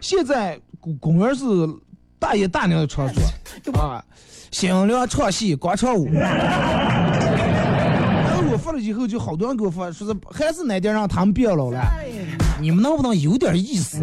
[0.00, 1.44] 现在公公园是
[2.18, 3.22] 大爷大娘的场所
[3.80, 4.04] 啊，
[4.50, 6.12] 新娘唱戏，广场舞。
[6.12, 6.26] 然
[8.36, 11.80] 后我发了以后，就好多人给我发，说是还是哪点让他们变老了，
[12.60, 14.00] 你们能不能有点意思？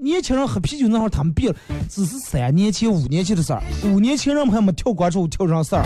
[0.00, 5.84] 年轻人喝啤酒那会儿他们变了，只是三年前、五年前的事儿，五年前人们还没跳广场舞跳上事儿。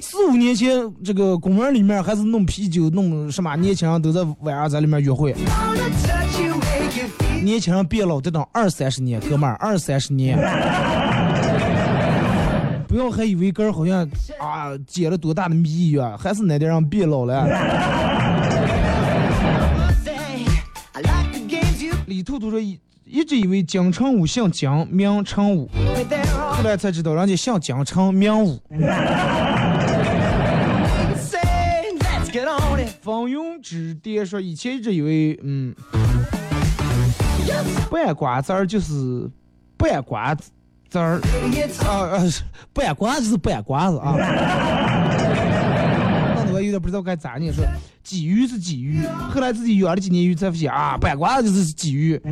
[0.00, 5.34] 四五年前，这个公园里面还是弄啤酒，弄什么，年轻人都在晚上在里面约会。
[7.42, 10.38] 年轻人变老得等二三十年，哥们儿，二三十年。
[12.86, 14.08] 不要还以为哥儿好像
[14.38, 17.46] 啊解了多大的谜一样，还是那点让变老了。
[22.06, 22.60] 李兔兔说
[23.08, 25.70] 一一直以为金城武姓金，名成武，
[26.50, 28.60] 后来才知道人家姓金，城，名武。
[33.00, 35.74] 方永之爹说，以前一直以为，嗯，
[37.90, 39.30] 半瓜子儿就是
[39.76, 40.50] 半瓜子
[40.98, 41.20] 儿
[41.86, 42.42] 啊啊，是
[42.72, 44.16] 半瓜子是半瓜子啊。
[46.36, 47.64] 那我有点不知道该咋念，说
[48.06, 49.04] 鲫鱼是鲫鱼，
[49.34, 52.14] 后来自己养了几年鱼，才发现啊，白瓜就是鲫鱼。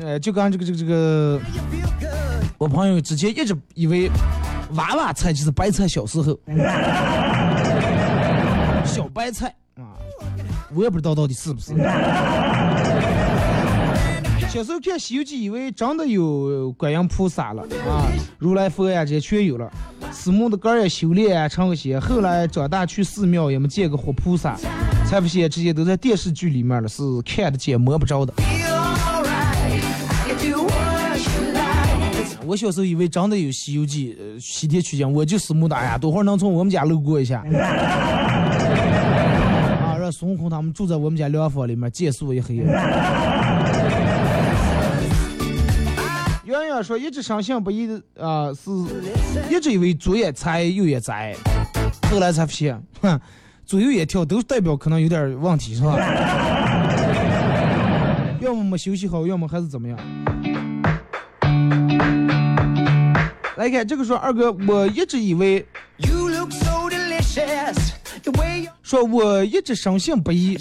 [0.00, 1.40] 呃，就刚这个这个这个，
[2.58, 4.08] 我朋友之前一直以为
[4.74, 6.38] 娃娃菜就是白菜，小时候
[8.84, 9.98] 小白菜啊，
[10.72, 11.72] 我也不知道到底是不是。
[14.50, 19.70] 小时候看《西游记》，以为真的有观音菩萨了啊， 如来佛呀，这些全有了。
[20.10, 22.00] 师母的个儿也修炼啊，成个仙。
[22.00, 24.56] 后来长大去寺庙也没见过活菩萨，
[25.06, 28.32] 才发现这些都在电视剧里面了，是看得见摸不着的。
[32.46, 37.44] 我小时候以为真的有《西游记》呃，西天取经，我就思慕的，哎呀，多会儿能从我们家路过一下。
[39.84, 42.64] 啊，让孙悟空他们住在我们家凉房里面，借宿一黑。
[46.48, 48.70] 圆圆说，一直深信不疑的啊、是
[49.54, 51.36] 一直以为左眼财右眼灾，
[52.10, 53.20] 后来才发现，哼，
[53.66, 55.94] 左右眼跳都代表可能有点问题，是吧？
[58.40, 59.98] 要么没休息好，要么还是怎么样？
[63.58, 65.66] 来看这个说二哥，我一直以为
[65.98, 66.88] You look so
[68.82, 70.56] 说我一直深信不疑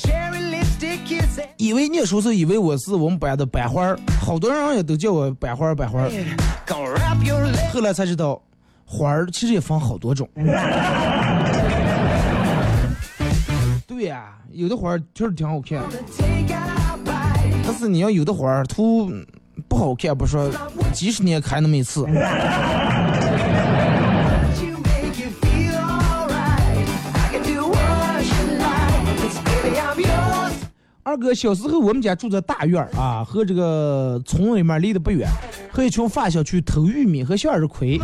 [1.57, 6.07] 以为念书时候以为我是我们班的班花儿，好多人也都叫我班花班花。
[7.73, 8.39] 后来才知道，
[8.85, 10.29] 花儿其实也分好多种。
[13.87, 15.81] 对呀、有的花儿确实挺好看，
[17.65, 19.11] 但是你要有的花儿图
[19.67, 20.51] 不好看，不说
[20.93, 22.05] 几十年开那么一次。
[31.07, 35.25] 二哥，小时候我们家住在大院儿啊，和这个村里面离得不远，
[35.71, 37.97] 和一群发小去偷玉米和向日葵，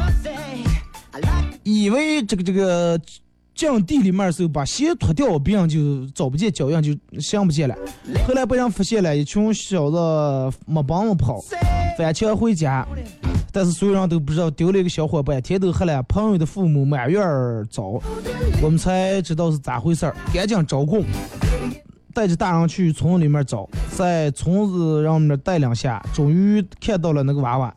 [1.64, 2.97] 以为这个这个
[3.54, 7.76] 进地里面的时候把鞋脱掉，别人就找不见脚印，就寻不见了。
[8.26, 11.41] 后来被人发现了，一群小子没帮我跑，
[11.97, 12.88] 翻墙回家，
[13.51, 18.01] 但是所有人都不知道丢了一个小伙伴，天都黑了，朋友的父母满院儿找，
[18.62, 21.04] 我们才知道是咋回事儿，赶紧招供。
[22.14, 27.74] 带着大人去村里面找，在村子让我们那带两下，终于看到了那个娃娃.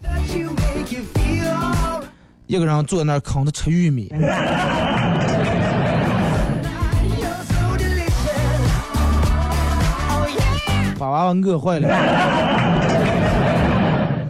[2.47, 4.09] 一个人坐在那儿扛着吃玉米。
[4.11, 4.21] Oh
[10.99, 11.89] 把娃娃饿坏了，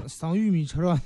[0.09, 0.99] 生玉米吃了。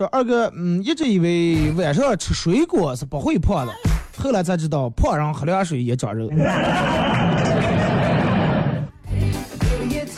[0.00, 3.72] 说二哥，嗯，一直以为晚上吃水果是不会胖的，
[4.16, 6.26] 后来才知道胖人喝凉水也长肉。
[6.30, 6.40] It's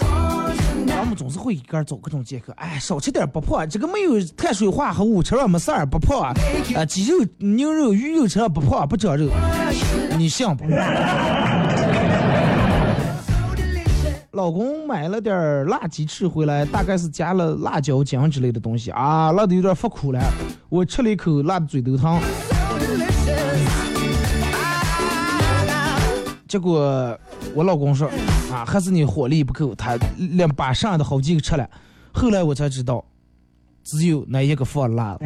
[0.01, 1.01] on tonight.
[1.01, 6.33] 我们总是会给人找各种借口，哎，少吃点不胖，这个没有碳水化合物，吃了没事儿不胖啊，
[6.77, 9.29] 啊，鸡肉、牛肉、鱼肉吃了不胖不长肉，
[10.17, 10.65] 你信不？
[14.33, 20.19] 老公买了点儿辣鸡翅回来，大概是加了辣椒酱之类的东西啊，辣的有点发苦了。
[20.71, 22.19] 我吃了一口，辣的嘴都疼。
[26.49, 27.15] 结果
[27.55, 28.09] 我老公说
[28.51, 31.69] 啊，还是你火力不够，他连把剩下的好几个吃了。
[32.15, 33.05] 后来我才知道，
[33.85, 35.19] 只有那一个放辣了，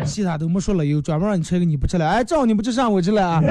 [0.06, 3.42] 其他都没说了，有专门让你吃一个你不吃了，哎，正好你不吃上我吃了啊。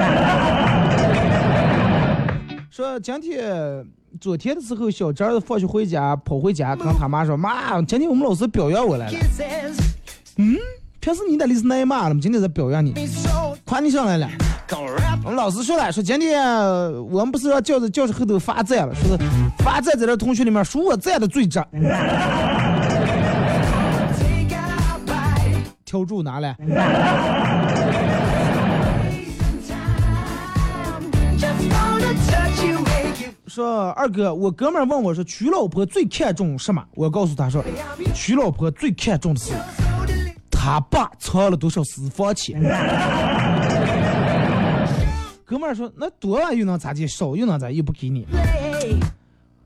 [2.76, 3.86] 说今天
[4.20, 9.12] 昨天的时候，小侄儿放学回家跑回家，跟他妈说：“妈，今天我们老师表扬我来了。
[9.12, 9.76] Kisses
[10.98, 12.20] 平时你那里是挨骂了吗？
[12.20, 12.92] 今天在表扬你，
[13.64, 14.28] 夸你上来了。
[15.22, 16.44] 我们老师说了，说今天
[17.04, 19.16] 我们不是要教在教室后头罚站了，说是
[19.58, 21.64] 发赞在这同学里面数我站的最正。
[21.70, 21.86] take
[24.52, 25.62] a bite.
[25.84, 26.56] 挑住拿来，
[33.46, 36.84] 说二哥，我哥们问我说娶老婆最看重什么？
[36.94, 37.64] 我告诉他说，
[38.14, 39.52] 娶老婆最看重的是
[40.50, 42.60] 他爸藏了多少私房钱。
[45.46, 47.06] 哥们说，那多了又能咋地？
[47.06, 47.70] 少又能咋？
[47.70, 48.26] 又不给你。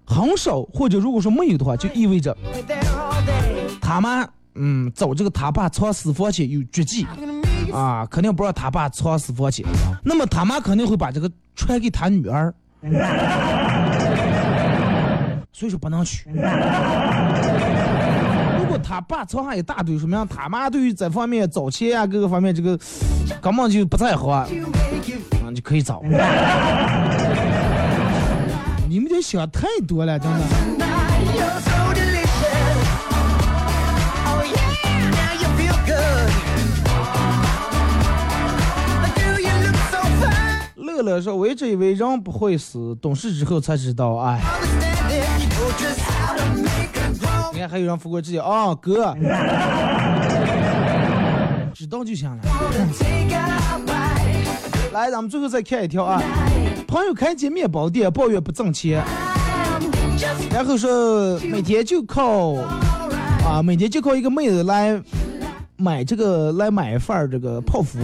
[0.05, 2.37] 很少或者如果说没有的话，就意味着
[3.81, 7.07] 他妈嗯找这个他爸藏私房钱有绝技
[7.73, 9.65] 啊，肯定不让他爸藏私房钱。
[10.03, 12.53] 那么他妈肯定会把这个传给他女儿，
[15.53, 16.29] 所以说不能去。
[18.59, 22.79] 如果他爸操上一大堆，说明他妈对于这方面找钱啊各个方面这个
[23.41, 24.47] 根本就不在乎啊，
[25.43, 26.01] 嗯，就可以找。
[28.89, 30.39] 你们这想太多了，真的。
[41.03, 44.41] 乐说：“我一直以为人不会死，懂事之后才知道，哎，
[47.53, 49.15] 你看还有人复过自己啊，哥，
[51.75, 52.39] 知道就行了。
[54.93, 56.23] 来，咱们最后再看一条啊，
[56.87, 59.05] 朋友开间面包店，抱怨不挣钱，
[60.51, 62.55] 然后说每天就靠
[63.45, 65.01] 啊，每天就靠一个妹子来
[65.77, 67.99] 买这个来买一份这个泡芙，